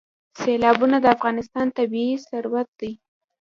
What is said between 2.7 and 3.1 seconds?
دی.